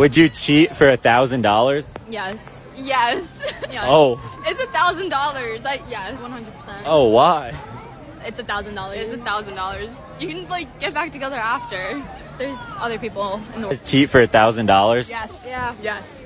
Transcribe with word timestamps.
Would 0.00 0.16
you 0.16 0.30
cheat 0.30 0.74
for 0.74 0.88
a 0.88 0.96
thousand 0.96 1.42
dollars? 1.42 1.92
Yes. 2.08 2.66
Yes. 2.74 3.44
yes. 3.70 3.84
Oh. 3.86 4.16
It's 4.46 4.58
a 4.58 4.66
thousand 4.68 5.10
dollars. 5.10 5.66
I 5.66 5.82
yes. 5.90 6.18
One 6.22 6.30
hundred 6.30 6.54
percent. 6.54 6.84
Oh, 6.86 7.08
why? 7.08 7.52
It's 8.24 8.38
a 8.38 8.42
thousand 8.42 8.76
dollars. 8.76 8.98
It's 8.98 9.12
a 9.12 9.18
thousand 9.18 9.56
dollars. 9.56 10.10
You 10.18 10.28
can 10.28 10.48
like 10.48 10.80
get 10.80 10.94
back 10.94 11.12
together 11.12 11.36
after. 11.36 12.02
There's 12.38 12.58
other 12.78 12.98
people 12.98 13.42
in 13.54 13.60
the 13.60 13.68
world. 13.68 13.84
Cheat 13.84 14.08
for 14.08 14.22
a 14.22 14.26
thousand 14.26 14.64
dollars? 14.64 15.10
Yes. 15.10 15.44
Yeah. 15.46 15.74
Yes. 15.82 16.24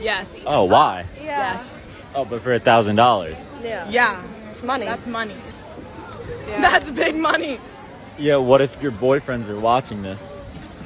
Yes. 0.00 0.44
Oh, 0.46 0.62
why? 0.62 1.06
Yes. 1.20 1.80
Oh, 2.14 2.24
but 2.24 2.42
for 2.42 2.54
a 2.54 2.60
thousand 2.60 2.94
dollars. 2.94 3.38
Yeah. 3.60 3.90
Yeah. 3.90 4.22
It's 4.50 4.62
money. 4.62 4.86
That's 4.86 5.08
money. 5.08 5.34
That's 6.46 6.92
big 6.92 7.16
money. 7.16 7.58
Yeah. 8.18 8.36
What 8.36 8.60
if 8.60 8.80
your 8.80 8.92
boyfriends 8.92 9.48
are 9.48 9.58
watching 9.58 10.02
this? 10.02 10.38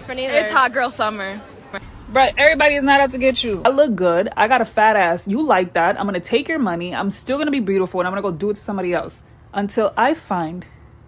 It's 0.08 0.50
hot 0.50 0.72
girl 0.72 0.90
summer. 0.90 1.38
But 2.12 2.34
everybody 2.38 2.74
is 2.74 2.82
not 2.82 3.00
out 3.00 3.12
to 3.12 3.18
get 3.18 3.44
you. 3.44 3.62
I 3.64 3.68
look 3.68 3.94
good. 3.94 4.30
I 4.36 4.48
got 4.48 4.60
a 4.60 4.64
fat 4.64 4.96
ass. 4.96 5.28
You 5.28 5.42
like 5.46 5.74
that. 5.74 5.98
I'm 5.98 6.06
gonna 6.06 6.18
take 6.18 6.48
your 6.48 6.58
money. 6.58 6.92
I'm 6.92 7.12
still 7.12 7.38
gonna 7.38 7.52
be 7.52 7.60
beautiful 7.60 8.00
and 8.00 8.08
I'm 8.08 8.10
gonna 8.10 8.22
go 8.22 8.32
do 8.32 8.50
it 8.50 8.54
to 8.54 8.60
somebody 8.60 8.92
else 8.92 9.22
until 9.54 9.94
I 9.96 10.14
find 10.14 10.66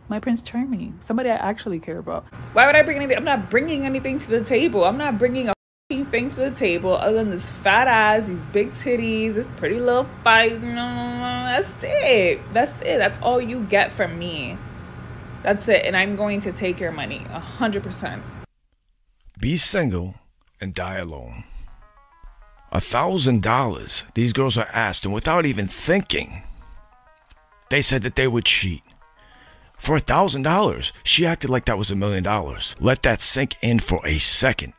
my 0.08 0.20
Prince 0.20 0.40
Charming, 0.42 0.96
somebody 1.00 1.28
I 1.28 1.34
actually 1.34 1.80
care 1.80 1.98
about. 1.98 2.24
Why 2.52 2.66
would 2.66 2.76
I 2.76 2.82
bring 2.82 2.98
anything? 2.98 3.16
I'm 3.16 3.24
not 3.24 3.50
bringing 3.50 3.84
anything 3.84 4.20
to 4.20 4.30
the 4.30 4.44
table. 4.44 4.84
I'm 4.84 4.96
not 4.96 5.18
bringing 5.18 5.48
a 5.48 5.50
f***ing 5.50 6.04
thing 6.06 6.30
to 6.30 6.36
the 6.36 6.50
table 6.52 6.94
other 6.94 7.16
than 7.16 7.30
this 7.30 7.50
fat 7.50 7.88
ass, 7.88 8.28
these 8.28 8.44
big 8.44 8.72
titties, 8.74 9.34
this 9.34 9.48
pretty 9.56 9.80
little 9.80 10.06
fight. 10.22 10.62
No, 10.62 10.76
that's 10.76 11.72
it. 11.82 12.40
That's 12.52 12.80
it. 12.80 12.98
That's 12.98 13.20
all 13.22 13.40
you 13.40 13.64
get 13.64 13.90
from 13.90 14.20
me. 14.20 14.56
That's 15.42 15.66
it. 15.66 15.84
And 15.84 15.96
I'm 15.96 16.14
going 16.14 16.40
to 16.42 16.52
take 16.52 16.78
your 16.78 16.92
money, 16.92 17.26
a 17.32 17.40
hundred 17.40 17.82
percent. 17.82 18.22
Be 19.40 19.56
single 19.56 20.14
and 20.62 20.72
die 20.72 20.98
alone. 20.98 21.42
A 22.70 22.80
thousand 22.80 23.42
dollars 23.42 24.04
these 24.14 24.32
girls 24.32 24.56
are 24.56 24.68
asked, 24.72 25.04
and 25.04 25.12
without 25.12 25.44
even 25.44 25.66
thinking, 25.66 26.44
they 27.68 27.82
said 27.82 28.02
that 28.02 28.14
they 28.14 28.28
would 28.28 28.44
cheat. 28.44 28.82
For 29.76 29.96
a 29.96 30.00
thousand 30.00 30.42
dollars, 30.42 30.92
she 31.02 31.26
acted 31.26 31.50
like 31.50 31.64
that 31.64 31.76
was 31.76 31.90
a 31.90 31.96
million 31.96 32.22
dollars. 32.22 32.76
Let 32.78 33.02
that 33.02 33.20
sink 33.20 33.56
in 33.60 33.80
for 33.80 34.00
a 34.06 34.18
second. 34.18 34.72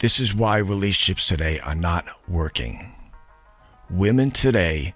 This 0.00 0.18
is 0.18 0.34
why 0.34 0.58
relationships 0.58 1.26
today 1.26 1.60
are 1.60 1.76
not 1.76 2.06
working. 2.28 2.92
Women 3.88 4.32
today 4.32 4.94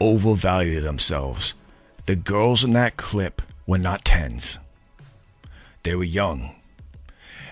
overvalue 0.00 0.80
themselves. 0.80 1.54
The 2.06 2.14
girls 2.14 2.62
in 2.62 2.70
that 2.74 2.96
clip 2.96 3.42
were 3.66 3.78
not 3.78 4.04
tens, 4.04 4.58
they 5.82 5.94
were 5.94 6.04
young 6.04 6.54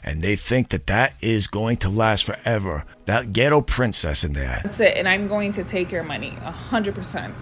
and 0.03 0.21
they 0.21 0.37
think 0.37 0.69
that 0.69 0.87
that 0.89 1.15
is 1.21 1.47
going 1.47 1.77
to 1.79 1.89
last 1.89 2.25
forever. 2.25 2.85
That 3.05 3.33
ghetto 3.33 3.61
princess 3.61 4.25
in 4.25 4.33
there. 4.33 4.61
That's 4.63 4.81
it. 4.81 4.97
And 4.97 5.09
I'm 5.09 5.29
going 5.29 5.53
to 5.53 5.65
take 5.65 5.93
your 5.93 6.03
money, 6.03 6.37
a 6.43 6.51
hundred 6.51 6.95
percent. 6.95 7.35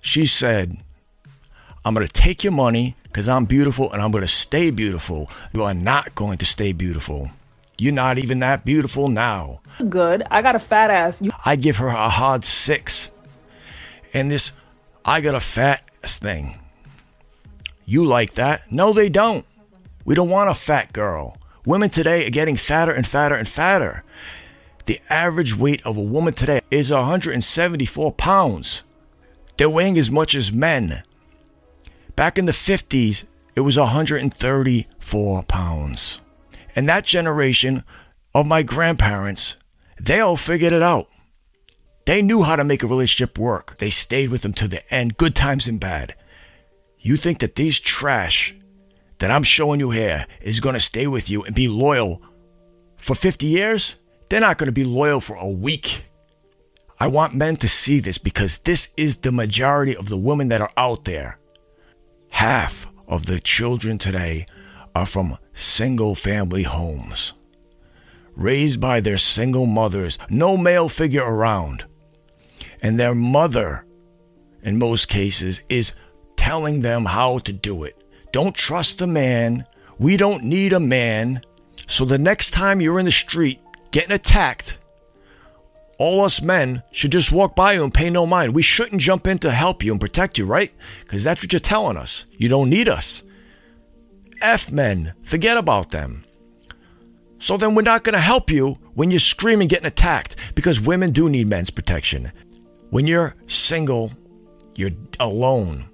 She 0.00 0.26
said, 0.26 0.78
I'm 1.84 1.94
going 1.94 2.06
to 2.06 2.12
take 2.12 2.44
your 2.44 2.52
money 2.52 2.96
because 3.04 3.28
I'm 3.28 3.44
beautiful 3.44 3.92
and 3.92 4.02
I'm 4.02 4.10
going 4.10 4.22
to 4.22 4.28
stay 4.28 4.70
beautiful. 4.70 5.30
You 5.52 5.64
are 5.64 5.74
not 5.74 6.14
going 6.14 6.38
to 6.38 6.46
stay 6.46 6.72
beautiful. 6.72 7.30
You're 7.78 7.94
not 7.94 8.18
even 8.18 8.40
that 8.40 8.64
beautiful 8.66 9.08
now. 9.08 9.60
Good. 9.88 10.22
I 10.30 10.42
got 10.42 10.54
a 10.54 10.58
fat 10.58 10.90
ass. 10.90 11.22
You 11.22 11.30
I 11.46 11.56
give 11.56 11.78
her 11.78 11.88
a 11.88 12.10
hard 12.10 12.44
six. 12.44 13.10
And 14.12 14.30
this, 14.30 14.52
I 15.04 15.22
got 15.22 15.34
a 15.34 15.40
fat 15.40 15.82
ass 16.04 16.18
thing. 16.18 16.58
You 17.86 18.04
like 18.04 18.34
that? 18.34 18.70
No, 18.70 18.92
they 18.92 19.08
don't. 19.08 19.46
We 20.04 20.14
don't 20.14 20.28
want 20.28 20.50
a 20.50 20.54
fat 20.54 20.92
girl. 20.92 21.38
Women 21.66 21.90
today 21.90 22.26
are 22.26 22.30
getting 22.30 22.56
fatter 22.56 22.92
and 22.92 23.06
fatter 23.06 23.34
and 23.34 23.46
fatter. 23.46 24.02
The 24.86 25.00
average 25.10 25.54
weight 25.54 25.84
of 25.84 25.96
a 25.96 26.02
woman 26.02 26.32
today 26.32 26.62
is 26.70 26.90
174 26.90 28.12
pounds. 28.12 28.82
They're 29.56 29.68
weighing 29.68 29.98
as 29.98 30.10
much 30.10 30.34
as 30.34 30.52
men. 30.52 31.02
Back 32.16 32.38
in 32.38 32.46
the 32.46 32.52
50s, 32.52 33.26
it 33.54 33.60
was 33.60 33.78
134 33.78 35.42
pounds. 35.42 36.20
And 36.74 36.88
that 36.88 37.04
generation 37.04 37.84
of 38.34 38.46
my 38.46 38.62
grandparents, 38.62 39.56
they 40.00 40.20
all 40.20 40.36
figured 40.36 40.72
it 40.72 40.82
out. 40.82 41.08
They 42.06 42.22
knew 42.22 42.42
how 42.42 42.56
to 42.56 42.64
make 42.64 42.82
a 42.82 42.86
relationship 42.86 43.38
work. 43.38 43.76
They 43.78 43.90
stayed 43.90 44.30
with 44.30 44.42
them 44.42 44.54
to 44.54 44.66
the 44.66 44.92
end, 44.92 45.18
good 45.18 45.36
times 45.36 45.68
and 45.68 45.78
bad. 45.78 46.14
You 46.98 47.16
think 47.16 47.38
that 47.40 47.56
these 47.56 47.78
trash 47.78 48.54
that 49.20 49.30
I'm 49.30 49.42
showing 49.42 49.80
you 49.80 49.90
here 49.90 50.26
is 50.40 50.60
going 50.60 50.74
to 50.74 50.80
stay 50.80 51.06
with 51.06 51.30
you 51.30 51.42
and 51.44 51.54
be 51.54 51.68
loyal 51.68 52.20
for 52.96 53.14
50 53.14 53.46
years? 53.46 53.94
They're 54.28 54.40
not 54.40 54.58
going 54.58 54.66
to 54.66 54.72
be 54.72 54.84
loyal 54.84 55.20
for 55.20 55.36
a 55.36 55.48
week. 55.48 56.04
I 56.98 57.06
want 57.06 57.34
men 57.34 57.56
to 57.56 57.68
see 57.68 58.00
this 58.00 58.18
because 58.18 58.58
this 58.58 58.88
is 58.96 59.16
the 59.16 59.32
majority 59.32 59.96
of 59.96 60.08
the 60.08 60.16
women 60.16 60.48
that 60.48 60.60
are 60.60 60.72
out 60.76 61.04
there. 61.04 61.38
Half 62.30 62.86
of 63.08 63.26
the 63.26 63.40
children 63.40 63.98
today 63.98 64.46
are 64.94 65.06
from 65.06 65.38
single 65.52 66.14
family 66.14 66.62
homes, 66.62 67.32
raised 68.36 68.80
by 68.80 69.00
their 69.00 69.18
single 69.18 69.66
mothers, 69.66 70.18
no 70.28 70.56
male 70.56 70.88
figure 70.88 71.24
around. 71.24 71.84
And 72.82 72.98
their 72.98 73.14
mother, 73.14 73.84
in 74.62 74.78
most 74.78 75.08
cases, 75.08 75.62
is 75.68 75.92
telling 76.36 76.80
them 76.80 77.04
how 77.04 77.38
to 77.40 77.52
do 77.52 77.84
it. 77.84 77.99
Don't 78.32 78.54
trust 78.54 79.00
a 79.00 79.06
man. 79.06 79.66
We 79.98 80.16
don't 80.16 80.44
need 80.44 80.72
a 80.72 80.80
man. 80.80 81.42
So 81.86 82.04
the 82.04 82.18
next 82.18 82.52
time 82.52 82.80
you're 82.80 82.98
in 82.98 83.06
the 83.06 83.10
street 83.10 83.60
getting 83.90 84.12
attacked, 84.12 84.78
all 85.98 86.22
us 86.22 86.40
men 86.40 86.82
should 86.92 87.12
just 87.12 87.30
walk 87.32 87.54
by 87.54 87.74
you 87.74 87.84
and 87.84 87.92
pay 87.92 88.08
no 88.08 88.24
mind. 88.24 88.54
We 88.54 88.62
shouldn't 88.62 89.02
jump 89.02 89.26
in 89.26 89.38
to 89.40 89.50
help 89.50 89.84
you 89.84 89.92
and 89.92 90.00
protect 90.00 90.38
you, 90.38 90.46
right? 90.46 90.72
Because 91.00 91.22
that's 91.22 91.42
what 91.42 91.52
you're 91.52 91.60
telling 91.60 91.98
us. 91.98 92.24
You 92.38 92.48
don't 92.48 92.70
need 92.70 92.88
us. 92.88 93.22
F 94.40 94.72
men, 94.72 95.12
forget 95.22 95.58
about 95.58 95.90
them. 95.90 96.24
So 97.38 97.58
then 97.58 97.74
we're 97.74 97.82
not 97.82 98.04
going 98.04 98.14
to 98.14 98.20
help 98.20 98.50
you 98.50 98.78
when 98.94 99.10
you're 99.10 99.20
screaming 99.20 99.68
getting 99.68 99.86
attacked 99.86 100.36
because 100.54 100.80
women 100.80 101.10
do 101.10 101.28
need 101.28 101.48
men's 101.48 101.68
protection. 101.68 102.32
When 102.88 103.06
you're 103.06 103.34
single, 103.46 104.12
you're 104.76 104.90
alone. 105.18 105.89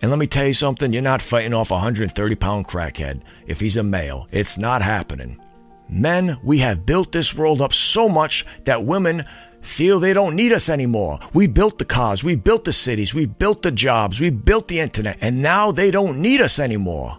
And 0.00 0.10
let 0.10 0.18
me 0.18 0.26
tell 0.26 0.46
you 0.46 0.52
something, 0.52 0.92
you're 0.92 1.02
not 1.02 1.22
fighting 1.22 1.54
off 1.54 1.70
a 1.70 1.74
130 1.74 2.34
pound 2.36 2.68
crackhead 2.68 3.22
if 3.46 3.60
he's 3.60 3.76
a 3.76 3.82
male. 3.82 4.28
It's 4.30 4.56
not 4.56 4.82
happening. 4.82 5.40
Men, 5.88 6.38
we 6.42 6.58
have 6.58 6.86
built 6.86 7.12
this 7.12 7.34
world 7.34 7.60
up 7.60 7.72
so 7.72 8.08
much 8.08 8.44
that 8.64 8.84
women 8.84 9.24
feel 9.60 9.98
they 9.98 10.12
don't 10.12 10.36
need 10.36 10.52
us 10.52 10.68
anymore. 10.68 11.18
We 11.32 11.46
built 11.46 11.78
the 11.78 11.84
cars, 11.84 12.22
we 12.22 12.36
built 12.36 12.64
the 12.64 12.72
cities, 12.72 13.14
we 13.14 13.26
built 13.26 13.62
the 13.62 13.72
jobs, 13.72 14.20
we 14.20 14.30
built 14.30 14.68
the 14.68 14.80
internet, 14.80 15.18
and 15.20 15.42
now 15.42 15.72
they 15.72 15.90
don't 15.90 16.20
need 16.20 16.40
us 16.40 16.58
anymore. 16.58 17.18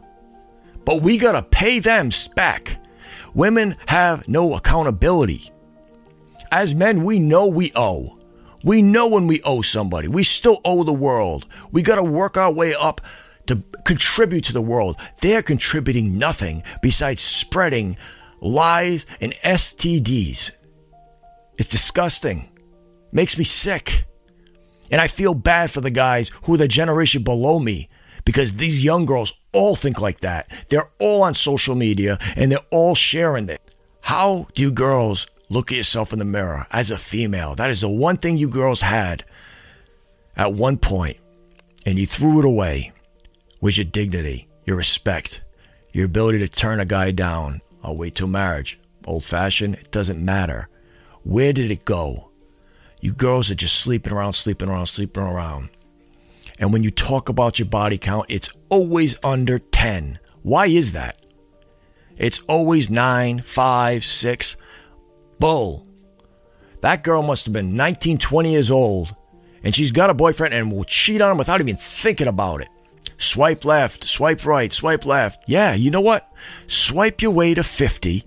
But 0.85 1.01
we 1.01 1.17
gotta 1.17 1.43
pay 1.43 1.79
them 1.79 2.09
back. 2.35 2.77
Women 3.33 3.75
have 3.87 4.27
no 4.27 4.55
accountability. 4.55 5.51
As 6.51 6.73
men, 6.73 7.03
we 7.03 7.19
know 7.19 7.47
we 7.47 7.71
owe. 7.75 8.18
We 8.63 8.81
know 8.81 9.07
when 9.07 9.27
we 9.27 9.41
owe 9.43 9.61
somebody. 9.61 10.07
We 10.07 10.23
still 10.23 10.61
owe 10.65 10.83
the 10.83 10.93
world. 10.93 11.45
We 11.71 11.81
got 11.81 11.95
to 11.95 12.03
work 12.03 12.37
our 12.37 12.51
way 12.51 12.73
up 12.73 13.01
to 13.47 13.63
contribute 13.85 14.43
to 14.45 14.53
the 14.53 14.61
world. 14.61 14.99
They're 15.21 15.41
contributing 15.41 16.17
nothing 16.17 16.63
besides 16.81 17.21
spreading 17.21 17.97
lies 18.41 19.05
and 19.21 19.33
STDs. 19.43 20.51
It's 21.57 21.69
disgusting. 21.69 22.49
Makes 23.11 23.37
me 23.37 23.43
sick. 23.43 24.05
And 24.91 25.01
I 25.01 25.07
feel 25.07 25.33
bad 25.33 25.71
for 25.71 25.81
the 25.81 25.91
guys 25.91 26.31
who 26.45 26.53
are 26.53 26.57
the 26.57 26.67
generation 26.67 27.23
below 27.23 27.59
me 27.59 27.89
because 28.25 28.53
these 28.53 28.83
young 28.83 29.05
girls 29.05 29.33
all 29.51 29.75
think 29.75 29.99
like 29.99 30.19
that. 30.21 30.51
They're 30.69 30.91
all 30.99 31.23
on 31.23 31.33
social 31.33 31.75
media 31.75 32.17
and 32.35 32.51
they're 32.51 32.59
all 32.71 32.95
sharing 32.95 33.49
it. 33.49 33.75
How 34.01 34.47
do 34.53 34.61
you 34.61 34.71
girls 34.71 35.27
look 35.49 35.71
at 35.71 35.77
yourself 35.77 36.13
in 36.13 36.19
the 36.19 36.25
mirror 36.25 36.67
as 36.71 36.91
a 36.91 36.97
female? 36.97 37.55
That 37.55 37.69
is 37.69 37.81
the 37.81 37.89
one 37.89 38.17
thing 38.17 38.37
you 38.37 38.47
girls 38.47 38.81
had 38.81 39.25
at 40.35 40.53
one 40.53 40.77
point 40.77 41.17
and 41.85 41.97
you 41.97 42.05
threw 42.05 42.39
it 42.39 42.45
away 42.45 42.91
was 43.61 43.77
your 43.77 43.85
dignity, 43.85 44.47
your 44.65 44.77
respect, 44.77 45.41
your 45.91 46.05
ability 46.05 46.39
to 46.39 46.47
turn 46.47 46.79
a 46.79 46.85
guy 46.85 47.11
down. 47.11 47.61
I'll 47.83 47.95
wait 47.95 48.15
till 48.15 48.27
marriage. 48.27 48.79
Old 49.05 49.25
fashioned, 49.25 49.75
it 49.75 49.91
doesn't 49.91 50.23
matter. 50.23 50.69
Where 51.23 51.53
did 51.53 51.71
it 51.71 51.85
go? 51.85 52.29
You 53.01 53.13
girls 53.13 53.49
are 53.49 53.55
just 53.55 53.75
sleeping 53.75 54.13
around, 54.13 54.33
sleeping 54.33 54.69
around, 54.69 54.87
sleeping 54.87 55.23
around. 55.23 55.69
And 56.59 56.73
when 56.73 56.83
you 56.83 56.91
talk 56.91 57.29
about 57.29 57.57
your 57.57 57.67
body 57.67 57.97
count, 57.97 58.25
it's 58.29 58.51
always 58.67 59.17
under 59.23 59.59
10. 59.59 60.19
Why 60.43 60.67
is 60.67 60.93
that? 60.93 61.25
It's 62.17 62.39
always 62.47 62.89
9, 62.89 63.39
5, 63.39 64.05
6. 64.05 64.57
Bull. 65.39 65.87
That 66.81 67.03
girl 67.03 67.23
must 67.23 67.45
have 67.45 67.53
been 67.53 67.75
19, 67.75 68.17
20 68.17 68.51
years 68.51 68.71
old, 68.71 69.15
and 69.63 69.75
she's 69.75 69.91
got 69.91 70.09
a 70.09 70.13
boyfriend 70.13 70.53
and 70.53 70.71
will 70.71 70.85
cheat 70.85 71.21
on 71.21 71.31
him 71.31 71.37
without 71.37 71.59
even 71.59 71.75
thinking 71.75 72.27
about 72.27 72.61
it. 72.61 72.69
Swipe 73.17 73.65
left, 73.65 74.05
swipe 74.05 74.45
right, 74.45 74.71
swipe 74.71 75.05
left. 75.05 75.43
Yeah, 75.47 75.73
you 75.73 75.91
know 75.91 76.01
what? 76.01 76.31
Swipe 76.67 77.21
your 77.21 77.31
way 77.31 77.53
to 77.53 77.63
50. 77.63 78.23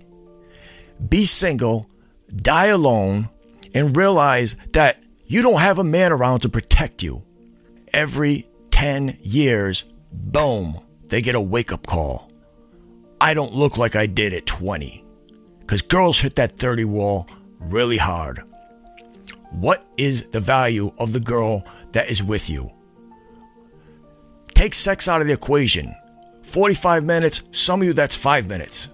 Be 1.09 1.25
single, 1.25 1.89
die 2.35 2.67
alone 2.67 3.29
and 3.73 3.97
realize 3.97 4.55
that 4.73 5.01
you 5.25 5.41
don't 5.41 5.59
have 5.59 5.79
a 5.79 5.83
man 5.83 6.11
around 6.11 6.41
to 6.41 6.49
protect 6.49 7.01
you. 7.01 7.23
Every 7.91 8.47
10 8.69 9.17
years, 9.21 9.83
boom, 10.11 10.79
they 11.07 11.21
get 11.21 11.35
a 11.35 11.41
wake 11.41 11.71
up 11.71 11.87
call. 11.87 12.31
I 13.19 13.33
don't 13.33 13.53
look 13.53 13.77
like 13.77 13.95
I 13.95 14.05
did 14.05 14.33
at 14.33 14.45
20. 14.45 15.03
Because 15.65 15.81
girls 15.81 16.19
hit 16.19 16.35
that 16.35 16.57
30 16.57 16.85
wall 16.85 17.27
really 17.59 17.97
hard. 17.97 18.43
What 19.51 19.85
is 19.97 20.27
the 20.29 20.39
value 20.39 20.91
of 20.97 21.13
the 21.13 21.19
girl 21.19 21.65
that 21.91 22.09
is 22.09 22.23
with 22.23 22.49
you? 22.49 22.71
Take 24.53 24.73
sex 24.73 25.07
out 25.07 25.21
of 25.21 25.27
the 25.27 25.33
equation. 25.33 25.95
45 26.43 27.03
minutes, 27.03 27.43
some 27.51 27.81
of 27.81 27.87
you, 27.87 27.93
that's 27.93 28.15
five 28.15 28.47
minutes. 28.47 28.87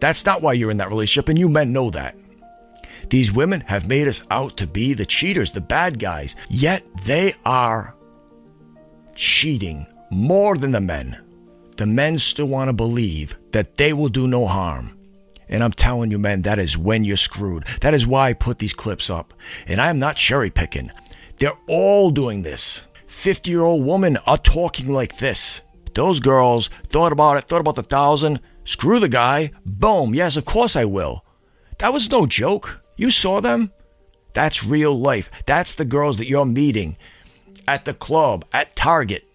That's 0.00 0.26
not 0.26 0.42
why 0.42 0.52
you're 0.52 0.70
in 0.70 0.76
that 0.78 0.90
relationship, 0.90 1.28
and 1.28 1.38
you 1.38 1.48
men 1.48 1.72
know 1.72 1.90
that. 1.90 2.16
These 3.10 3.32
women 3.32 3.60
have 3.62 3.88
made 3.88 4.08
us 4.08 4.24
out 4.30 4.56
to 4.58 4.66
be 4.66 4.94
the 4.94 5.06
cheaters, 5.06 5.52
the 5.52 5.60
bad 5.60 5.98
guys, 5.98 6.36
yet 6.48 6.82
they 7.04 7.34
are 7.44 7.94
cheating 9.14 9.86
more 10.10 10.56
than 10.56 10.72
the 10.72 10.80
men. 10.80 11.18
The 11.76 11.86
men 11.86 12.18
still 12.18 12.46
want 12.46 12.68
to 12.68 12.72
believe 12.72 13.36
that 13.54 13.76
they 13.76 13.92
will 13.92 14.08
do 14.08 14.26
no 14.26 14.46
harm. 14.46 14.98
And 15.48 15.62
I'm 15.62 15.72
telling 15.72 16.10
you, 16.10 16.18
men, 16.18 16.42
that 16.42 16.58
is 16.58 16.76
when 16.76 17.04
you're 17.04 17.16
screwed. 17.16 17.64
That 17.82 17.94
is 17.94 18.04
why 18.04 18.28
I 18.28 18.32
put 18.32 18.58
these 18.58 18.74
clips 18.74 19.08
up. 19.08 19.32
And 19.68 19.80
I 19.80 19.90
am 19.90 19.98
not 20.00 20.16
cherry 20.16 20.50
picking. 20.50 20.90
They're 21.36 21.56
all 21.68 22.10
doing 22.10 22.42
this. 22.42 22.82
50 23.06 23.48
year 23.50 23.62
old 23.62 23.86
women 23.86 24.16
are 24.26 24.38
talking 24.38 24.92
like 24.92 25.18
this. 25.18 25.62
Those 25.94 26.18
girls 26.18 26.66
thought 26.88 27.12
about 27.12 27.36
it, 27.36 27.44
thought 27.44 27.60
about 27.60 27.76
the 27.76 27.84
thousand. 27.84 28.40
Screw 28.64 28.98
the 28.98 29.08
guy. 29.08 29.52
Boom. 29.64 30.14
Yes, 30.14 30.36
of 30.36 30.44
course 30.44 30.74
I 30.74 30.84
will. 30.84 31.24
That 31.78 31.92
was 31.92 32.10
no 32.10 32.26
joke. 32.26 32.82
You 32.96 33.12
saw 33.12 33.40
them? 33.40 33.70
That's 34.32 34.64
real 34.64 34.98
life. 34.98 35.30
That's 35.46 35.76
the 35.76 35.84
girls 35.84 36.16
that 36.16 36.28
you're 36.28 36.44
meeting 36.44 36.96
at 37.68 37.84
the 37.84 37.94
club, 37.94 38.44
at 38.52 38.74
Target. 38.74 39.28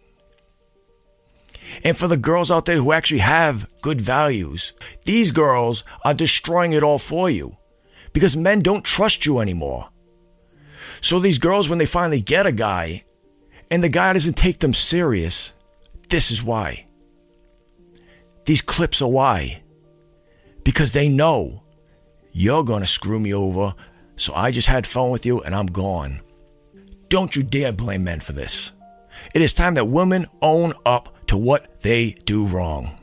And 1.84 1.98
for 1.98 2.08
the 2.08 2.18
girls 2.18 2.52
out 2.52 2.66
there 2.66 2.78
who 2.78 2.92
actually 2.92 3.20
have 3.20 3.68
good 3.82 4.02
values, 4.02 4.74
these 5.06 5.32
girls 5.32 5.84
are 6.04 6.14
destroying 6.14 6.74
it 6.74 6.84
all 6.84 7.00
for 7.00 7.30
you 7.30 7.58
because 8.14 8.36
men 8.36 8.60
don't 8.60 8.84
trust 8.84 9.26
you 9.26 9.40
anymore. 9.40 9.90
So 11.02 11.20
these 11.20 11.38
girls, 11.38 11.70
when 11.70 11.80
they 11.80 11.86
finally 11.86 12.22
get 12.22 12.46
a 12.46 12.52
guy 12.52 13.04
and 13.72 13.84
the 13.84 13.90
guy 13.90 14.14
doesn't 14.14 14.38
take 14.38 14.60
them 14.60 14.74
serious, 14.74 15.54
this 16.10 16.32
is 16.32 16.44
why. 16.44 16.86
These 18.46 18.62
clips 18.62 19.02
are 19.02 19.10
why. 19.10 19.64
Because 20.64 20.94
they 20.94 21.08
know 21.08 21.64
you're 22.32 22.64
going 22.64 22.82
to 22.82 22.88
screw 22.88 23.20
me 23.20 23.34
over, 23.34 23.74
so 24.16 24.34
I 24.34 24.52
just 24.52 24.68
had 24.68 24.86
fun 24.86 25.10
with 25.10 25.26
you 25.26 25.42
and 25.42 25.56
I'm 25.56 25.68
gone. 25.68 26.22
Don't 27.08 27.36
you 27.36 27.44
dare 27.44 27.72
blame 27.72 28.04
men 28.04 28.20
for 28.20 28.34
this. 28.34 28.72
It 29.34 29.42
is 29.42 29.54
time 29.54 29.76
that 29.76 29.86
women 29.86 30.28
own 30.42 30.74
up 30.86 31.16
to 31.30 31.38
what 31.38 31.82
they 31.82 32.12
do 32.26 32.46
wrong. 32.46 33.00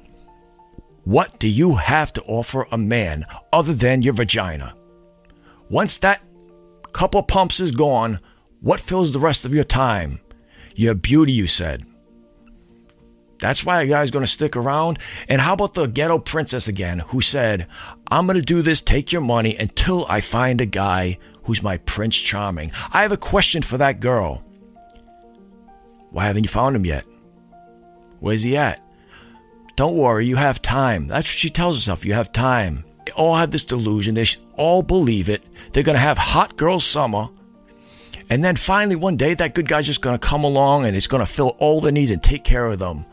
What 1.04 1.38
do 1.38 1.48
you 1.48 1.76
have 1.76 2.12
to 2.14 2.22
offer 2.22 2.66
a 2.72 2.76
man 2.76 3.24
other 3.52 3.72
than 3.72 4.02
your 4.02 4.14
vagina? 4.14 4.74
Once 5.70 5.98
that 5.98 6.22
couple 6.92 7.22
pumps 7.22 7.60
is 7.60 7.70
gone, 7.70 8.18
what 8.60 8.80
fills 8.80 9.12
the 9.12 9.20
rest 9.20 9.44
of 9.44 9.54
your 9.54 9.62
time? 9.62 10.18
Your 10.74 10.94
beauty, 10.94 11.30
you 11.30 11.46
said. 11.46 11.86
That's 13.38 13.64
why 13.64 13.82
a 13.82 13.86
guy's 13.86 14.10
to 14.24 14.30
stick 14.30 14.56
around. 14.56 14.98
And 15.28 15.40
how 15.40 15.52
about 15.52 15.74
the 15.74 15.86
ghetto 15.86 16.18
princess 16.18 16.66
again, 16.66 17.00
who 17.08 17.20
said, 17.20 17.68
I'm 18.10 18.26
to 18.40 18.42
do 18.42 18.60
this, 18.60 18.82
take 18.82 19.12
your 19.12 19.22
money 19.22 19.56
until 19.56 20.04
I 20.08 20.20
find 20.20 20.60
a 20.60 20.66
guy 20.66 21.18
who's 21.44 21.62
my 21.62 21.76
Prince 21.76 22.16
Charming. 22.16 22.72
I 22.92 23.02
have 23.02 23.12
a 23.12 23.16
question 23.16 23.62
for 23.62 23.78
that 23.78 24.00
girl. 24.00 24.42
Why 26.10 26.24
haven't 26.24 26.42
you 26.42 26.48
found 26.48 26.74
him 26.74 26.84
yet? 26.84 27.04
Where's 28.26 28.42
he 28.42 28.56
at? 28.56 28.84
Don't 29.76 29.96
worry, 29.96 30.26
you 30.26 30.34
have 30.34 30.60
time. 30.60 31.06
That's 31.06 31.28
what 31.28 31.38
she 31.38 31.48
tells 31.48 31.76
herself. 31.76 32.04
You 32.04 32.14
have 32.14 32.32
time. 32.32 32.84
They 33.04 33.12
all 33.12 33.36
have 33.36 33.52
this 33.52 33.64
delusion. 33.64 34.16
They 34.16 34.26
all 34.54 34.82
believe 34.82 35.28
it. 35.28 35.44
They're 35.72 35.84
going 35.84 35.94
to 35.94 36.00
have 36.00 36.18
hot 36.18 36.56
girl 36.56 36.80
summer. 36.80 37.28
And 38.28 38.42
then 38.42 38.56
finally, 38.56 38.96
one 38.96 39.16
day, 39.16 39.34
that 39.34 39.54
good 39.54 39.68
guy's 39.68 39.86
just 39.86 40.00
going 40.00 40.18
to 40.18 40.26
come 40.26 40.42
along 40.42 40.86
and 40.86 40.94
he's 40.94 41.06
going 41.06 41.24
to 41.24 41.32
fill 41.32 41.50
all 41.60 41.80
the 41.80 41.92
needs 41.92 42.10
and 42.10 42.20
take 42.20 42.42
care 42.42 42.66
of 42.66 42.80
them. 42.80 43.06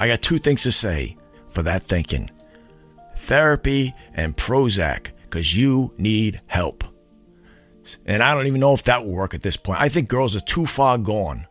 I 0.00 0.08
got 0.08 0.20
two 0.20 0.40
things 0.40 0.64
to 0.64 0.72
say 0.72 1.16
for 1.48 1.62
that 1.62 1.84
thinking 1.84 2.32
therapy 3.18 3.94
and 4.14 4.36
Prozac, 4.36 5.12
because 5.22 5.56
you 5.56 5.94
need 5.96 6.40
help. 6.48 6.82
And 8.04 8.20
I 8.20 8.34
don't 8.34 8.48
even 8.48 8.60
know 8.60 8.74
if 8.74 8.82
that 8.82 9.04
will 9.04 9.12
work 9.12 9.32
at 9.32 9.42
this 9.42 9.56
point. 9.56 9.80
I 9.80 9.88
think 9.88 10.08
girls 10.08 10.34
are 10.34 10.40
too 10.40 10.66
far 10.66 10.98
gone. 10.98 11.46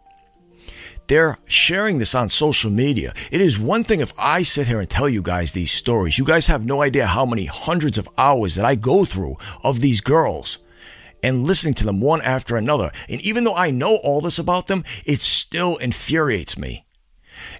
They're 1.08 1.38
sharing 1.46 1.98
this 1.98 2.16
on 2.16 2.30
social 2.30 2.72
media. 2.72 3.14
It 3.32 3.42
is 3.42 3.60
one 3.60 3.84
thing 3.84 4.00
if 4.02 4.14
I 4.18 4.42
sit 4.42 4.68
here 4.68 4.80
and 4.80 4.90
tell 4.90 5.08
you 5.08 5.22
guys 5.22 5.52
these 5.52 5.72
stories. 5.72 6.18
You 6.18 6.26
guys 6.26 6.48
have 6.48 6.66
no 6.66 6.82
idea 6.82 7.06
how 7.06 7.26
many 7.26 7.46
hundreds 7.46 7.98
of 7.98 8.10
hours 8.18 8.56
that 8.56 8.66
I 8.66 8.76
go 8.76 9.06
through 9.06 9.38
of 9.64 9.82
these 9.82 10.02
girls 10.02 10.58
and 11.22 11.46
listening 11.46 11.74
to 11.76 11.86
them 11.86 12.02
one 12.02 12.22
after 12.22 12.56
another. 12.56 12.92
And 13.08 13.22
even 13.22 13.44
though 13.44 13.56
I 13.56 13.72
know 13.72 13.96
all 13.98 14.22
this 14.22 14.40
about 14.40 14.68
them, 14.68 14.84
it 15.06 15.22
still 15.22 15.78
infuriates 15.78 16.58
me. 16.58 16.86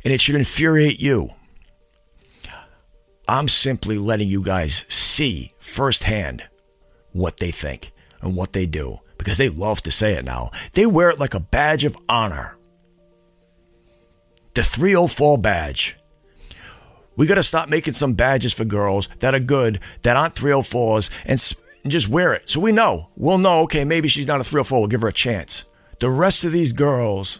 And 0.04 0.14
it 0.14 0.22
should 0.22 0.36
infuriate 0.36 1.00
you. 1.00 1.32
I'm 3.28 3.48
simply 3.48 3.98
letting 3.98 4.28
you 4.28 4.42
guys 4.42 4.86
see 4.88 5.54
firsthand 5.60 6.48
what 7.12 7.38
they 7.38 7.52
think 7.52 7.92
and 8.22 8.36
what 8.36 8.54
they 8.54 8.66
do 8.66 9.00
because 9.18 9.38
they 9.38 9.50
love 9.50 9.82
to 9.82 9.92
say 9.92 10.14
it 10.14 10.26
now. 10.26 10.52
They 10.74 10.86
wear 10.86 11.10
it 11.10 11.20
like 11.20 11.34
a 11.34 11.40
badge 11.40 11.86
of 11.86 11.98
honor 12.08 12.55
the 14.56 14.64
304 14.64 15.38
badge. 15.38 15.98
We 17.16 17.28
got 17.28 17.36
to 17.36 17.44
stop 17.44 17.70
making 17.70 17.94
some 17.94 18.14
badges 18.14 18.54
for 18.54 18.66
girls 18.66 19.08
that 19.20 19.36
are 19.36 19.40
good, 19.40 19.80
that 20.02 20.18
aren't 20.18 20.36
304s, 20.36 21.10
and, 21.26 21.58
and 21.84 21.92
just 21.92 22.10
wear 22.10 22.34
it. 22.34 22.50
So 22.50 22.60
we 22.60 22.72
know. 22.72 23.10
We'll 23.16 23.38
know, 23.38 23.62
okay, 23.62 23.86
maybe 23.86 24.08
she's 24.08 24.28
not 24.28 24.42
a 24.42 24.44
304. 24.44 24.80
We'll 24.80 24.88
give 24.88 25.02
her 25.02 25.08
a 25.08 25.14
chance. 25.14 25.64
The 26.00 26.10
rest 26.10 26.44
of 26.44 26.52
these 26.52 26.74
girls 26.74 27.40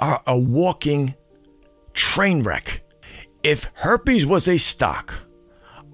are 0.00 0.22
a 0.26 0.36
walking 0.36 1.14
train 1.92 2.42
wreck. 2.42 2.82
If 3.42 3.70
herpes 3.74 4.26
was 4.26 4.48
a 4.48 4.56
stock, 4.56 5.14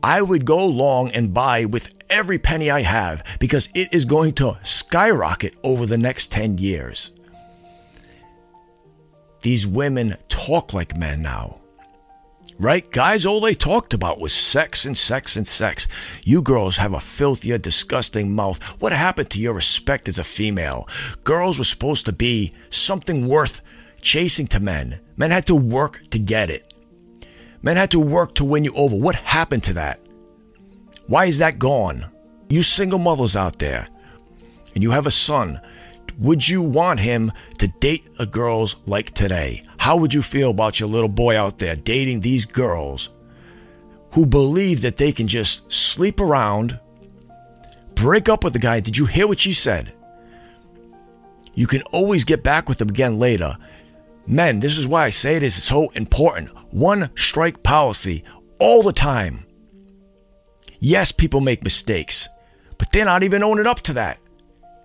I 0.02 0.22
would 0.22 0.46
go 0.46 0.64
long 0.64 1.10
and 1.10 1.34
buy 1.34 1.66
with 1.66 1.92
every 2.10 2.38
penny 2.38 2.70
I 2.70 2.80
have 2.80 3.22
because 3.38 3.68
it 3.74 3.92
is 3.92 4.04
going 4.04 4.32
to 4.34 4.58
skyrocket 4.62 5.58
over 5.62 5.86
the 5.86 5.98
next 5.98 6.32
10 6.32 6.58
years. 6.58 7.12
These 9.42 9.66
women 9.66 10.16
talk 10.28 10.72
like 10.72 10.96
men 10.96 11.22
now. 11.22 11.60
Right? 12.58 12.88
Guys, 12.90 13.26
all 13.26 13.40
they 13.40 13.54
talked 13.54 13.92
about 13.92 14.20
was 14.20 14.32
sex 14.32 14.84
and 14.84 14.96
sex 14.96 15.36
and 15.36 15.46
sex. 15.46 15.88
You 16.24 16.42
girls 16.42 16.76
have 16.76 16.94
a 16.94 17.00
filthier, 17.00 17.58
disgusting 17.58 18.34
mouth. 18.34 18.62
What 18.80 18.92
happened 18.92 19.30
to 19.30 19.38
your 19.38 19.54
respect 19.54 20.08
as 20.08 20.18
a 20.18 20.24
female? 20.24 20.88
Girls 21.24 21.58
were 21.58 21.64
supposed 21.64 22.06
to 22.06 22.12
be 22.12 22.52
something 22.70 23.26
worth 23.26 23.62
chasing 24.00 24.46
to 24.48 24.60
men. 24.60 25.00
Men 25.16 25.30
had 25.30 25.46
to 25.46 25.54
work 25.54 26.02
to 26.10 26.18
get 26.18 26.50
it. 26.50 26.72
Men 27.62 27.76
had 27.76 27.90
to 27.92 28.00
work 28.00 28.34
to 28.36 28.44
win 28.44 28.64
you 28.64 28.74
over. 28.74 28.96
What 28.96 29.14
happened 29.14 29.64
to 29.64 29.72
that? 29.74 30.00
Why 31.06 31.26
is 31.26 31.38
that 31.38 31.58
gone? 31.58 32.06
You 32.48 32.62
single 32.62 32.98
mothers 32.98 33.36
out 33.36 33.58
there, 33.58 33.88
and 34.74 34.82
you 34.82 34.90
have 34.90 35.06
a 35.06 35.10
son 35.10 35.60
would 36.18 36.46
you 36.48 36.62
want 36.62 37.00
him 37.00 37.32
to 37.58 37.68
date 37.68 38.08
a 38.18 38.26
girls 38.26 38.76
like 38.86 39.12
today? 39.12 39.62
How 39.78 39.96
would 39.96 40.14
you 40.14 40.22
feel 40.22 40.50
about 40.50 40.80
your 40.80 40.88
little 40.88 41.08
boy 41.08 41.36
out 41.36 41.58
there 41.58 41.76
dating 41.76 42.20
these 42.20 42.44
girls 42.44 43.10
who 44.12 44.26
believe 44.26 44.82
that 44.82 44.96
they 44.96 45.12
can 45.12 45.26
just 45.26 45.70
sleep 45.72 46.20
around, 46.20 46.78
break 47.94 48.28
up 48.28 48.44
with 48.44 48.52
the 48.52 48.58
guy? 48.58 48.80
Did 48.80 48.96
you 48.96 49.06
hear 49.06 49.26
what 49.26 49.40
she 49.40 49.52
said? 49.52 49.94
You 51.54 51.66
can 51.66 51.82
always 51.92 52.24
get 52.24 52.42
back 52.42 52.68
with 52.68 52.78
them 52.78 52.88
again 52.88 53.18
later. 53.18 53.56
Men, 54.26 54.60
this 54.60 54.78
is 54.78 54.88
why 54.88 55.04
I 55.04 55.10
say 55.10 55.36
it 55.36 55.42
is 55.42 55.62
so 55.62 55.88
important. 55.90 56.50
One 56.72 57.10
strike 57.16 57.62
policy 57.62 58.24
all 58.58 58.82
the 58.82 58.92
time. 58.92 59.44
Yes, 60.78 61.12
people 61.12 61.40
make 61.40 61.64
mistakes, 61.64 62.28
but 62.78 62.90
they're 62.90 63.04
not 63.04 63.22
even 63.22 63.42
owning 63.42 63.66
up 63.66 63.80
to 63.82 63.92
that. 63.94 64.18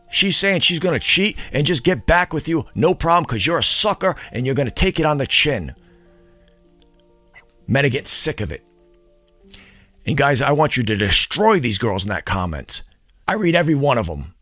She's 0.09 0.37
saying 0.37 0.61
she's 0.61 0.79
going 0.79 0.97
to 0.97 1.05
cheat 1.05 1.37
and 1.51 1.67
just 1.67 1.83
get 1.83 2.05
back 2.05 2.33
with 2.33 2.47
you, 2.47 2.65
no 2.75 2.93
problem, 2.93 3.23
because 3.23 3.45
you're 3.45 3.57
a 3.57 3.63
sucker 3.63 4.15
and 4.31 4.45
you're 4.45 4.55
going 4.55 4.69
to 4.69 4.73
take 4.73 4.99
it 4.99 5.05
on 5.05 5.17
the 5.17 5.27
chin. 5.27 5.75
Men 7.67 7.85
are 7.85 7.89
getting 7.89 8.05
sick 8.05 8.39
of 8.39 8.51
it. 8.51 8.63
And 10.05 10.15
guys, 10.15 10.41
I 10.41 10.51
want 10.51 10.77
you 10.77 10.83
to 10.83 10.95
destroy 10.95 11.59
these 11.59 11.77
girls 11.77 12.03
in 12.03 12.09
that 12.09 12.25
comment. 12.25 12.81
I 13.27 13.33
read 13.33 13.55
every 13.55 13.75
one 13.75 13.97
of 13.97 14.07
them. 14.07 14.33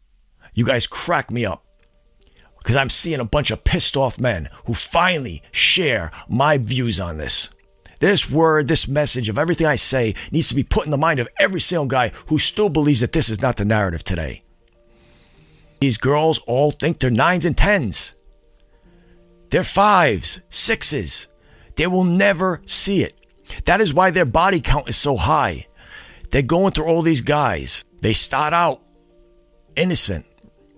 You 0.53 0.63
guys 0.63 0.85
crack 0.85 1.31
me 1.31 1.43
up 1.43 1.65
because 2.59 2.75
I'm 2.75 2.89
seeing 2.89 3.19
a 3.19 3.25
bunch 3.25 3.49
of 3.49 3.63
pissed 3.63 3.97
off 3.97 4.19
men 4.19 4.49
who 4.65 4.75
finally 4.75 5.41
share 5.51 6.11
my 6.29 6.59
views 6.59 6.99
on 6.99 7.17
this. 7.17 7.49
This 7.99 8.29
word, 8.29 8.67
this 8.67 8.87
message 8.87 9.29
of 9.29 9.39
everything 9.39 9.65
I 9.65 9.75
say 9.75 10.13
needs 10.31 10.49
to 10.49 10.55
be 10.55 10.63
put 10.63 10.85
in 10.85 10.91
the 10.91 10.97
mind 10.97 11.19
of 11.19 11.29
every 11.39 11.61
single 11.61 11.87
guy 11.87 12.11
who 12.27 12.37
still 12.37 12.69
believes 12.69 13.01
that 13.01 13.13
this 13.13 13.29
is 13.29 13.41
not 13.41 13.55
the 13.55 13.65
narrative 13.65 14.03
today. 14.03 14.41
These 15.79 15.97
girls 15.97 16.39
all 16.47 16.71
think 16.71 16.99
they're 16.99 17.09
nines 17.09 17.45
and 17.45 17.57
tens. 17.57 18.13
They're 19.49 19.63
fives, 19.63 20.41
sixes. 20.49 21.27
They 21.75 21.87
will 21.87 22.03
never 22.03 22.61
see 22.65 23.03
it. 23.03 23.13
That 23.65 23.81
is 23.81 23.93
why 23.93 24.11
their 24.11 24.25
body 24.25 24.59
count 24.61 24.89
is 24.89 24.97
so 24.97 25.15
high. 25.15 25.67
They're 26.31 26.41
going 26.41 26.71
through 26.71 26.85
all 26.85 27.01
these 27.01 27.21
guys. 27.21 27.83
They 28.01 28.13
start 28.13 28.53
out 28.53 28.81
innocent, 29.75 30.25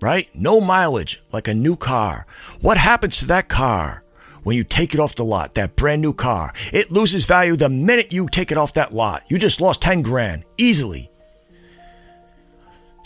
right? 0.02 0.28
No 0.34 0.60
mileage, 0.60 1.22
like 1.32 1.48
a 1.48 1.54
new 1.54 1.76
car. 1.76 2.26
What 2.60 2.78
happens 2.78 3.18
to 3.18 3.26
that 3.26 3.48
car 3.48 4.04
when 4.42 4.56
you 4.56 4.64
take 4.64 4.94
it 4.94 5.00
off 5.00 5.14
the 5.14 5.24
lot, 5.24 5.54
that 5.54 5.76
brand 5.76 6.02
new 6.02 6.12
car? 6.12 6.52
It 6.72 6.90
loses 6.90 7.24
value 7.24 7.56
the 7.56 7.68
minute 7.68 8.12
you 8.12 8.28
take 8.28 8.52
it 8.52 8.58
off 8.58 8.74
that 8.74 8.94
lot. 8.94 9.24
You 9.28 9.38
just 9.38 9.60
lost 9.60 9.82
10 9.82 10.02
grand 10.02 10.44
easily. 10.56 11.10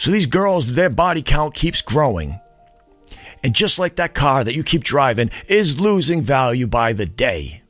So 0.03 0.11
these 0.11 0.27
girls, 0.27 0.73
their 0.73 0.91
body 0.91 1.23
count 1.23 1.55
keeps 1.55 1.81
growing. 1.81 2.41
And 3.45 3.55
just 3.55 3.79
like 3.79 3.95
that 3.95 4.15
car 4.15 4.43
that 4.43 4.57
you 4.57 4.65
keep 4.65 4.83
driving 4.83 5.31
is 5.47 5.79
losing 5.79 6.23
value 6.23 6.67
by 6.67 6.93
the 6.93 7.07
day. 7.07 7.63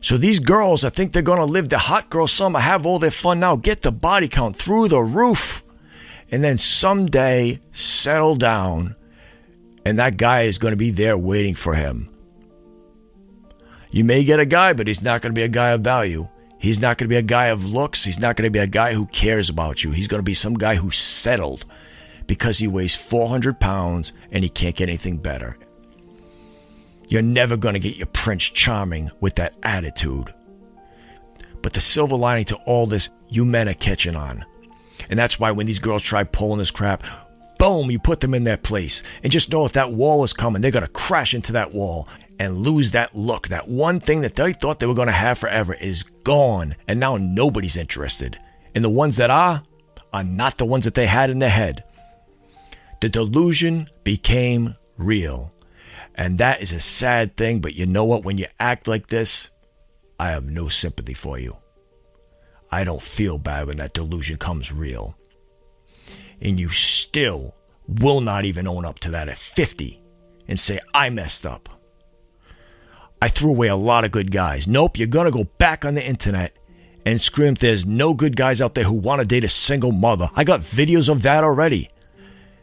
So 0.00 0.16
these 0.16 0.40
girls, 0.40 0.82
I 0.82 0.88
think 0.88 1.12
they're 1.12 1.20
going 1.20 1.38
to 1.38 1.44
live 1.44 1.68
the 1.68 1.76
hot 1.76 2.08
girl 2.08 2.26
summer, 2.26 2.58
have 2.58 2.86
all 2.86 2.98
their 2.98 3.10
fun 3.10 3.38
now, 3.38 3.56
get 3.56 3.82
the 3.82 3.92
body 3.92 4.28
count 4.28 4.56
through 4.56 4.88
the 4.88 5.02
roof, 5.02 5.62
and 6.30 6.42
then 6.42 6.56
someday 6.56 7.60
settle 7.70 8.36
down, 8.36 8.96
and 9.84 9.98
that 9.98 10.16
guy 10.16 10.44
is 10.44 10.56
going 10.56 10.72
to 10.72 10.76
be 10.78 10.90
there 10.90 11.18
waiting 11.18 11.54
for 11.54 11.74
him. 11.74 12.08
You 13.90 14.04
may 14.04 14.24
get 14.24 14.40
a 14.40 14.46
guy, 14.46 14.72
but 14.72 14.86
he's 14.86 15.02
not 15.02 15.20
going 15.20 15.34
to 15.34 15.38
be 15.38 15.44
a 15.44 15.48
guy 15.48 15.72
of 15.72 15.82
value. 15.82 16.28
He's 16.60 16.80
not 16.80 16.98
going 16.98 17.06
to 17.06 17.08
be 17.08 17.16
a 17.16 17.22
guy 17.22 17.46
of 17.46 17.72
looks. 17.72 18.04
He's 18.04 18.20
not 18.20 18.36
going 18.36 18.46
to 18.46 18.50
be 18.50 18.58
a 18.58 18.66
guy 18.66 18.92
who 18.92 19.06
cares 19.06 19.48
about 19.48 19.82
you. 19.82 19.92
He's 19.92 20.08
going 20.08 20.18
to 20.18 20.22
be 20.22 20.34
some 20.34 20.52
guy 20.52 20.74
who's 20.74 20.98
settled 20.98 21.64
because 22.26 22.58
he 22.58 22.68
weighs 22.68 22.94
400 22.94 23.58
pounds 23.58 24.12
and 24.30 24.44
he 24.44 24.50
can't 24.50 24.76
get 24.76 24.90
anything 24.90 25.16
better. 25.16 25.56
You're 27.08 27.22
never 27.22 27.56
going 27.56 27.72
to 27.72 27.80
get 27.80 27.96
your 27.96 28.08
Prince 28.08 28.44
Charming 28.44 29.10
with 29.20 29.36
that 29.36 29.54
attitude. 29.62 30.34
But 31.62 31.72
the 31.72 31.80
silver 31.80 32.14
lining 32.14 32.44
to 32.46 32.56
all 32.66 32.86
this, 32.86 33.10
you 33.30 33.46
men 33.46 33.68
are 33.68 33.74
catching 33.74 34.14
on. 34.14 34.44
And 35.08 35.18
that's 35.18 35.40
why 35.40 35.52
when 35.52 35.66
these 35.66 35.78
girls 35.78 36.02
try 36.02 36.24
pulling 36.24 36.58
this 36.58 36.70
crap, 36.70 37.04
boom, 37.58 37.90
you 37.90 37.98
put 37.98 38.20
them 38.20 38.34
in 38.34 38.44
their 38.44 38.58
place. 38.58 39.02
And 39.22 39.32
just 39.32 39.50
know 39.50 39.64
if 39.64 39.72
that 39.72 39.92
wall 39.92 40.24
is 40.24 40.34
coming, 40.34 40.60
they're 40.60 40.70
going 40.70 40.84
to 40.84 40.92
crash 40.92 41.32
into 41.32 41.52
that 41.52 41.72
wall 41.72 42.06
and 42.40 42.64
lose 42.64 42.92
that 42.92 43.14
look. 43.14 43.48
That 43.48 43.68
one 43.68 44.00
thing 44.00 44.22
that 44.22 44.34
they 44.34 44.54
thought 44.54 44.78
they 44.78 44.86
were 44.86 44.94
going 44.94 45.08
to 45.08 45.12
have 45.12 45.36
forever 45.36 45.74
is 45.74 46.02
gone. 46.02 46.74
And 46.88 46.98
now 46.98 47.18
nobody's 47.18 47.76
interested. 47.76 48.38
And 48.74 48.82
the 48.82 48.88
ones 48.88 49.18
that 49.18 49.30
are, 49.30 49.62
are 50.10 50.24
not 50.24 50.56
the 50.56 50.64
ones 50.64 50.86
that 50.86 50.94
they 50.94 51.04
had 51.04 51.28
in 51.28 51.38
their 51.38 51.50
head. 51.50 51.84
The 53.02 53.10
delusion 53.10 53.88
became 54.04 54.74
real. 54.96 55.52
And 56.14 56.38
that 56.38 56.62
is 56.62 56.72
a 56.72 56.80
sad 56.80 57.36
thing, 57.36 57.60
but 57.60 57.74
you 57.74 57.84
know 57.84 58.04
what? 58.04 58.24
When 58.24 58.38
you 58.38 58.46
act 58.58 58.88
like 58.88 59.08
this, 59.08 59.50
I 60.18 60.30
have 60.30 60.44
no 60.46 60.70
sympathy 60.70 61.14
for 61.14 61.38
you. 61.38 61.58
I 62.72 62.84
don't 62.84 63.02
feel 63.02 63.36
bad 63.36 63.66
when 63.66 63.76
that 63.76 63.92
delusion 63.92 64.38
comes 64.38 64.72
real. 64.72 65.14
And 66.40 66.58
you 66.58 66.70
still 66.70 67.54
will 67.86 68.22
not 68.22 68.46
even 68.46 68.66
own 68.66 68.86
up 68.86 68.98
to 69.00 69.10
that 69.10 69.28
at 69.28 69.36
50 69.36 70.00
and 70.48 70.58
say, 70.58 70.80
I 70.94 71.10
messed 71.10 71.44
up. 71.44 71.79
I 73.22 73.28
threw 73.28 73.50
away 73.50 73.68
a 73.68 73.76
lot 73.76 74.04
of 74.04 74.12
good 74.12 74.30
guys. 74.30 74.66
Nope, 74.66 74.98
you're 74.98 75.06
going 75.06 75.26
to 75.26 75.30
go 75.30 75.44
back 75.58 75.84
on 75.84 75.94
the 75.94 76.06
internet 76.06 76.56
and 77.04 77.20
scream 77.20 77.54
there's 77.54 77.84
no 77.84 78.14
good 78.14 78.36
guys 78.36 78.60
out 78.62 78.74
there 78.74 78.84
who 78.84 78.94
want 78.94 79.20
to 79.20 79.26
date 79.26 79.44
a 79.44 79.48
single 79.48 79.92
mother. 79.92 80.30
I 80.34 80.44
got 80.44 80.60
videos 80.60 81.08
of 81.08 81.22
that 81.22 81.44
already 81.44 81.88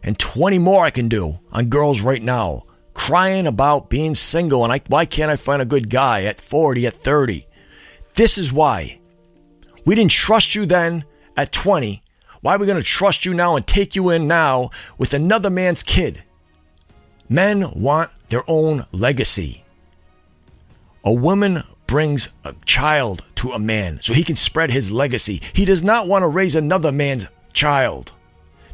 and 0.03 0.17
20 0.17 0.57
more 0.59 0.85
I 0.85 0.89
can 0.89 1.09
do 1.09 1.39
on 1.51 1.67
girls 1.67 2.01
right 2.01 2.21
now 2.21 2.63
crying 2.93 3.45
about 3.45 3.89
being 3.89 4.15
single 4.15 4.63
and 4.63 4.73
I, 4.73 4.81
why 4.87 5.05
can't 5.05 5.31
I 5.31 5.35
find 5.35 5.61
a 5.61 5.65
good 5.65 5.89
guy 5.89 6.23
at 6.23 6.41
40, 6.41 6.87
at 6.87 6.93
30? 6.93 7.45
This 8.15 8.37
is 8.37 8.51
why. 8.51 8.99
We 9.85 9.93
didn't 9.93 10.11
trust 10.11 10.55
you 10.55 10.65
then 10.65 11.05
at 11.35 11.51
20. 11.51 12.03
Why 12.41 12.55
are 12.55 12.57
we 12.57 12.65
going 12.65 12.77
to 12.77 12.83
trust 12.83 13.25
you 13.25 13.33
now 13.33 13.55
and 13.55 13.65
take 13.65 13.95
you 13.95 14.09
in 14.09 14.27
now 14.27 14.71
with 14.97 15.13
another 15.13 15.49
man's 15.49 15.83
kid? 15.83 16.23
Men 17.29 17.71
want 17.75 18.09
their 18.29 18.43
own 18.47 18.85
legacy. 18.91 19.63
A 21.07 21.13
woman 21.13 21.63
brings 21.85 22.33
a 22.43 22.53
child 22.65 23.23
to 23.35 23.53
a 23.53 23.59
man 23.59 24.01
so 24.01 24.13
he 24.13 24.25
can 24.25 24.35
spread 24.35 24.71
his 24.71 24.91
legacy. 24.91 25.41
He 25.53 25.63
does 25.63 25.81
not 25.81 26.05
want 26.05 26.23
to 26.23 26.27
raise 26.27 26.53
another 26.53 26.91
man's 26.91 27.27
child. 27.53 28.11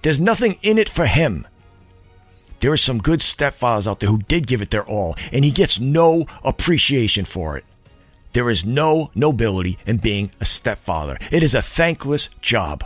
There's 0.01 0.19
nothing 0.19 0.57
in 0.63 0.79
it 0.79 0.89
for 0.89 1.05
him. 1.05 1.45
There 2.59 2.71
are 2.71 2.75
some 2.77 2.97
good 2.97 3.19
stepfathers 3.19 3.85
out 3.85 3.99
there 3.99 4.09
who 4.09 4.17
did 4.17 4.47
give 4.47 4.63
it 4.63 4.71
their 4.71 4.83
all, 4.83 5.15
and 5.31 5.45
he 5.45 5.51
gets 5.51 5.79
no 5.79 6.25
appreciation 6.43 7.23
for 7.23 7.55
it. 7.55 7.65
There 8.31 8.49
is 8.49 8.65
no 8.65 9.11
nobility 9.13 9.77
in 9.85 9.97
being 9.97 10.31
a 10.41 10.45
stepfather. 10.45 11.19
It 11.31 11.43
is 11.43 11.53
a 11.53 11.61
thankless 11.61 12.31
job. 12.41 12.83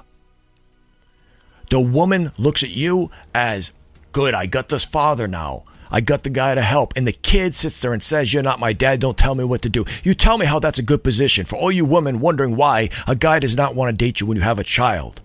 The 1.69 1.79
woman 1.79 2.33
looks 2.37 2.63
at 2.63 2.71
you 2.71 3.11
as 3.33 3.71
good, 4.11 4.33
I 4.33 4.45
got 4.45 4.67
this 4.67 4.83
father 4.83 5.25
now. 5.25 5.63
I 5.91 6.01
got 6.01 6.23
the 6.23 6.29
guy 6.29 6.55
to 6.55 6.61
help. 6.61 6.93
And 6.95 7.07
the 7.07 7.11
kid 7.11 7.55
sits 7.55 7.79
there 7.79 7.93
and 7.93 8.03
says, 8.03 8.33
You're 8.33 8.43
not 8.43 8.59
my 8.59 8.73
dad. 8.73 8.99
Don't 8.99 9.17
tell 9.17 9.35
me 9.35 9.43
what 9.43 9.61
to 9.63 9.69
do. 9.69 9.85
You 10.03 10.13
tell 10.13 10.37
me 10.37 10.45
how 10.45 10.59
that's 10.59 10.79
a 10.79 10.83
good 10.83 11.03
position 11.03 11.45
for 11.45 11.55
all 11.57 11.71
you 11.71 11.85
women 11.85 12.19
wondering 12.19 12.55
why 12.55 12.89
a 13.07 13.15
guy 13.15 13.39
does 13.39 13.55
not 13.55 13.75
want 13.75 13.89
to 13.89 14.05
date 14.05 14.19
you 14.19 14.27
when 14.27 14.37
you 14.37 14.43
have 14.43 14.59
a 14.59 14.63
child. 14.63 15.21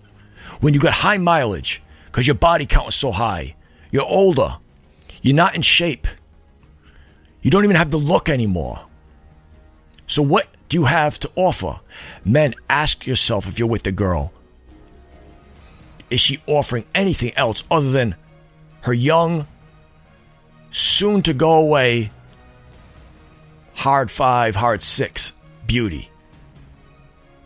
When 0.59 0.73
you 0.73 0.79
got 0.79 0.93
high 0.93 1.17
mileage, 1.17 1.81
because 2.05 2.27
your 2.27 2.35
body 2.35 2.65
count 2.65 2.89
is 2.89 2.95
so 2.95 3.11
high. 3.11 3.55
You're 3.91 4.05
older. 4.05 4.57
You're 5.21 5.35
not 5.35 5.55
in 5.55 5.61
shape. 5.61 6.07
You 7.41 7.51
don't 7.51 7.63
even 7.63 7.75
have 7.75 7.91
the 7.91 7.97
look 7.97 8.29
anymore. 8.29 8.85
So, 10.07 10.21
what 10.21 10.47
do 10.69 10.77
you 10.77 10.85
have 10.85 11.19
to 11.19 11.31
offer? 11.35 11.79
Men, 12.23 12.53
ask 12.69 13.05
yourself 13.05 13.47
if 13.47 13.59
you're 13.59 13.67
with 13.67 13.83
the 13.83 13.91
girl 13.91 14.33
is 16.13 16.21
she 16.21 16.39
offering 16.45 16.85
anything 16.93 17.35
else 17.35 17.63
other 17.71 17.89
than 17.89 18.15
her 18.81 18.93
young, 18.93 19.47
soon 20.73 21.21
to 21.21 21.33
go 21.33 21.53
away, 21.53 22.11
hard 23.75 24.11
five, 24.11 24.55
hard 24.55 24.83
six 24.83 25.31
beauty? 25.65 26.09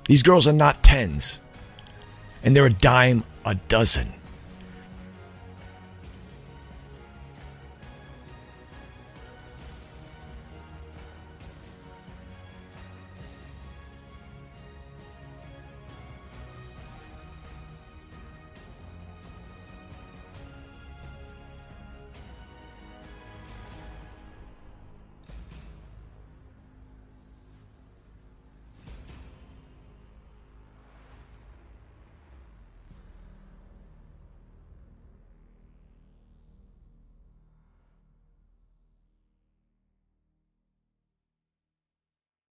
These 0.05 0.23
girls 0.23 0.47
are 0.47 0.53
not 0.53 0.81
tens, 0.81 1.39
and 2.41 2.55
they're 2.55 2.65
a 2.65 2.73
dime 2.73 3.23
a 3.45 3.55
dozen. 3.55 4.13